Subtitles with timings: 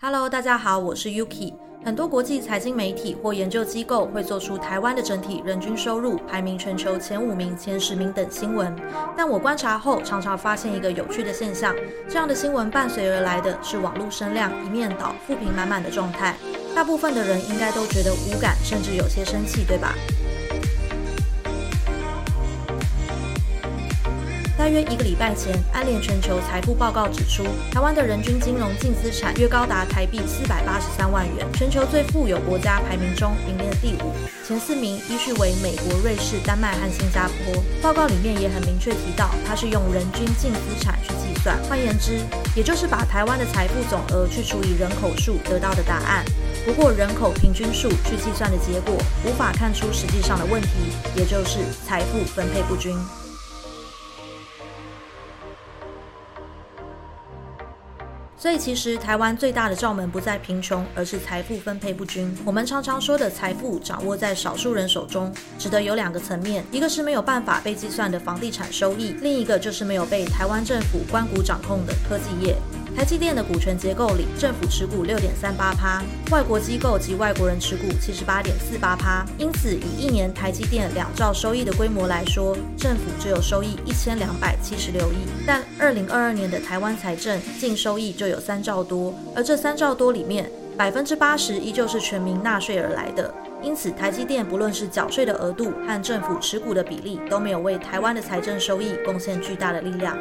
[0.00, 1.52] Hello，大家好，我是 Yuki。
[1.84, 8.72] 很多国际财经媒体或研究机构会做出台湾的整体人均收入排名全球前五名、前十名等新闻，
[9.16, 11.74] 但我观察后常常发现一个有趣的现象：
[12.08, 16.36] 这样的新闻伴随而来的是网络声量一面倒、负评满满的状态。
[16.76, 19.94] 大部分的人应该都觉得无感，甚至有些生气，对吧？
[24.58, 34.12] 大约一个礼拜前，安联全球财富报告指出，台湾的人均金融净资产约高达台币四百八十三万元，全球最富有国家排名中名列第五，
[34.44, 37.62] 前四名依序为美国、瑞士、丹麦和新加坡。
[37.80, 42.18] 报告里面也很明确提到，它是用人均净资产去计算，换言之，
[42.56, 46.24] 也就是把台湾的财富总额去除以人口数得到的答案。
[46.66, 50.68] 不过，人口平均数去计算的结果，无法看出实际上的问题，
[51.14, 52.98] 也就是财富分配不均。
[58.40, 62.32] 所以，其实台湾最大的罩门不在贫穷，而是财富分配不均。
[62.44, 72.54] 我们常常说的财富掌握在少数人手中，指的有两个层面：一个是没有办法被计算的房地产收益，另一个就是没有被台湾政府关谷掌控的科技业。
[72.98, 79.24] 台积电的股权结构里，政府持股六点三八趴，外国机构及外国人持股七十八点四八趴。
[79.38, 85.18] 因此，以一年台积电两兆收益的规模来说，政府只有收益一千两百七十六亿。
[85.46, 93.32] 但二零二二年的台湾财政净收益就有三兆多，而这三兆多里面，百分之八十依旧是全民纳税而来的。
[93.62, 100.18] 因此，台积电不论是缴税的额度和政府持股的比例，都没有为台湾的财政收益贡献巨大的力量。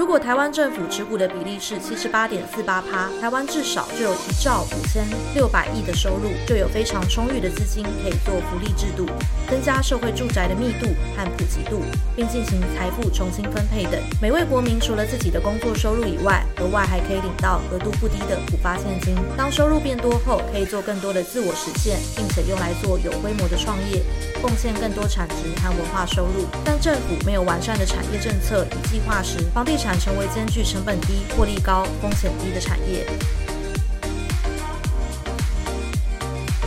[0.00, 9.04] 如果台湾政府持股的比例是七十八点四八趴，台湾至少就有一兆五千六百亿的收入，就有非常充裕的资金可以做福利制度，
[9.50, 11.82] 增加社会住宅的密度和普及度，
[12.16, 14.00] 并进行财富重新分配等。
[14.22, 19.14] 每位国民除了自己的工作收入以外，额外还可以领到额度不低的补发现金。
[19.36, 24.02] 当收入变多后，可以做更多的自我实现，并且用来做有规模的创业，
[24.40, 26.46] 贡献更多产值和文化收入。
[26.64, 29.89] 但政府没有完善的产业政策与计划时，房地产。
[29.98, 33.06] 成为兼具成本低、获利高、风险低的产业。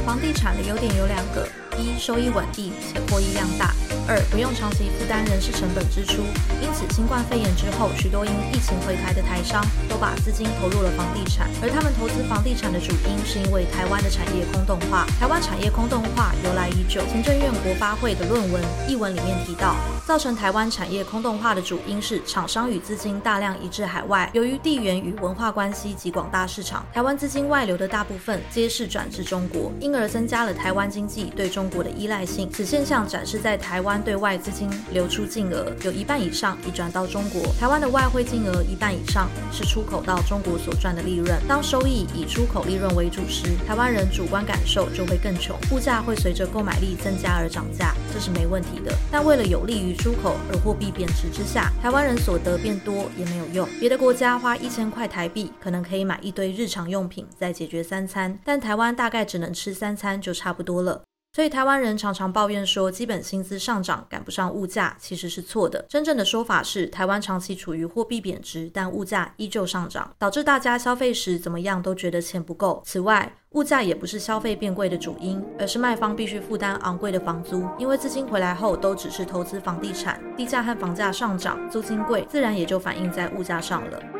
[0.05, 1.47] 房地产的优点有两个：
[1.77, 3.67] 一、收益稳定且获益量大；
[4.07, 6.21] 二、不用长期负担人事成本支出。
[6.61, 11.49] 因此，新冠肺炎之后，许多因疫情回台的台商都把资金投入了房地产。
[11.61, 15.05] 而他们投资房地产的主因，是因为台湾的产业空洞化。
[15.19, 17.01] 台湾产业空洞化由来已久。
[17.11, 19.75] 行政院国发会的论文译文里面提到。
[20.05, 24.29] 造成台湾产业空洞化的主因是厂商与资金大量移至海外。
[24.33, 32.49] 由于地缘与文化关系及广大市场，台湾资金外流的大部分皆是转至中国，因而增加了台湾经济对中中国的依赖性。
[32.51, 37.41] 此现象展示在台湾对外资金流出净额有一半以上已转到中国。
[37.57, 41.39] 台湾的外汇金额一半以上是出口到中国所赚的利润。
[41.47, 48.93] 当收益以出口利润为主时，台湾人主观感受就会更穷，物价会随着购买力增加而涨价，这是没问题的。
[49.09, 53.65] 但为了有利于出口而货币贬值之下，台湾人所得变多也没有用。
[53.79, 61.03] 别的国家花一千块台币，可能可以买一堆日常用品，再解决三餐，但台湾大概只能吃三餐就差不多了。
[61.35, 65.83] 所以台湾人常常抱怨说，基本薪资上涨赶不上物价，其实是错的。
[65.89, 72.83] 真正的说法是，台湾长期处于货币贬值，但物价依旧上涨，导致大家消费时怎么样都觉得钱不够。
[72.85, 84.12] 此外，物价也不是消费变贵的主因，而是卖方必须负担昂贵的房租，因为资金回来后都只是投资房地产，地价和房价上涨，租金贵，自然也就反映在物价上了。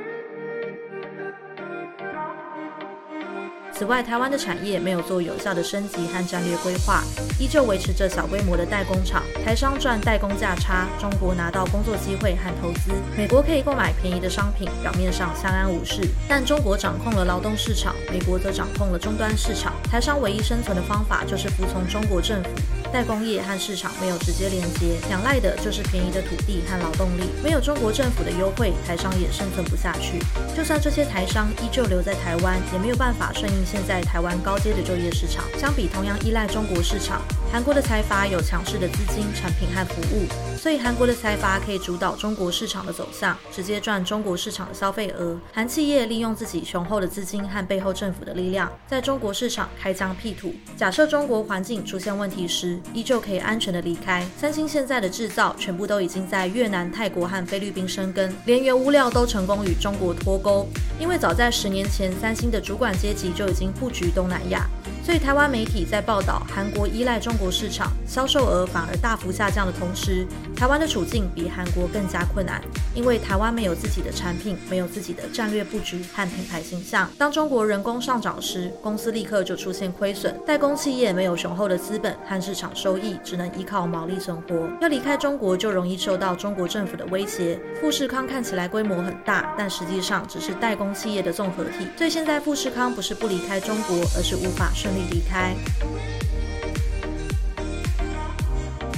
[3.75, 7.03] 此外，台湾的产业没有做有效的升级和战略规划，
[7.39, 16.07] 依旧维持着小规模的代工厂，台商赚代工价差，中国拿到工作机会和投资，美国可以购买便宜的商品，表面上相安无事。
[16.29, 22.49] 但中国掌控了劳动市场，美国则掌控了终端市场，台商唯一生存的方法就是服从中国政府。
[22.93, 27.23] 代工业和市场没有直接连接，仰赖的就是便宜的土地和劳动力。
[27.43, 30.19] 没有中国政府的优惠，台商也生存不下去。
[30.55, 35.43] 就算这些台商依旧留在台湾，也没有办法顺应现在台湾高阶的就业市场。
[35.57, 37.23] 相比同样依赖中国市场，
[37.53, 40.25] 韩国的财阀有强势的资金、产品和服务，
[40.57, 45.37] 所以韩国的财阀可以主导中国市场的走向，直接赚中国市场的消费额。
[45.53, 50.51] 韩企业利用自己雄厚的资金和背后政府的力量，在中国市场开疆辟土。
[50.75, 54.25] 假设中国环境出现问题时，依旧可以安全的离开。
[54.35, 60.67] 三星现在的制造全部都已经在越南、泰国和菲律宾生根，连原物料都成功与中国脱钩。
[60.99, 64.67] 因为早在十年前，三星的主管阶级就已经布局东南亚。
[65.05, 70.25] 所以，台湾媒体在报道韩国依赖中国国市场，销售额反而大幅下降的同时，
[70.55, 72.61] 台湾的处境比韩国更加困难，
[72.95, 77.09] 因为台湾没有自己的产品，没有自己的战略布局和品牌形象。
[77.17, 84.69] 当中国人工上涨时，公司立刻就出现亏损，代工企业没有雄厚的资本和市场收益，只能依靠毛利存活。
[84.79, 87.59] 要离开中国，就容易受到中国政府的威胁。
[87.81, 91.89] 富士康看起来规模很大，但实际上只是代工企业的综合体。
[91.97, 95.53] 所以现在富士康不是不离开中国，而是无法顺利离开。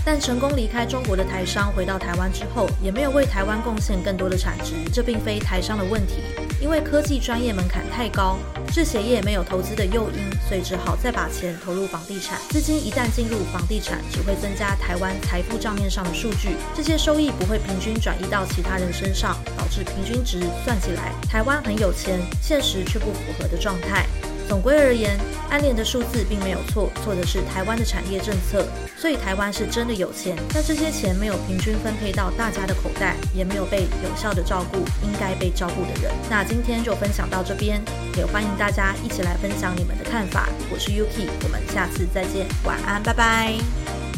[0.05, 4.75] 但成功离开中国的台商回到台湾之后，也没有为台湾贡献更多的产值。
[4.93, 6.21] 这并非台商的问题，
[6.61, 8.37] 因为科技专业门槛太高，
[8.71, 12.39] 制鞋业没有投资的诱因，所以只好再把钱投入房地产。
[12.49, 19.35] 资金一旦进入房地产，只会增加台湾财富账面上的数据，这些收益不会平均转移到其他人身上，
[19.65, 24.05] 导致平均值算起来台湾很有钱，现实却不符合的状态。
[24.47, 25.17] 总归而言，
[25.49, 28.63] 安联的数字并没有错，错的是台湾的产业政策。
[28.95, 36.11] 所以台湾是真的有钱，但这些钱没有平均分配到大家的口袋，也没有被有效的照顾应该被照顾的人。
[36.29, 37.81] 那今天就分享到这边，
[38.15, 40.47] 也欢迎大家一起来分享你们的看法。
[40.71, 44.14] 我是 Yuki，我们下次再见，晚安，拜拜。